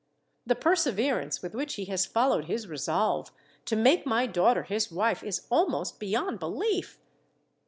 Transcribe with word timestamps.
The 0.47 0.55
perseverance 0.55 1.43
with 1.43 1.53
which 1.53 1.75
he 1.75 1.85
has 1.85 2.07
followed 2.07 2.45
his 2.45 2.67
resolve, 2.67 3.31
to 3.65 3.75
make 3.75 4.03
my 4.03 4.25
daughter 4.25 4.63
his 4.63 4.89
wife, 4.91 5.23
is 5.23 5.45
almost 5.51 5.99
beyond 5.99 6.39
belief. 6.39 6.97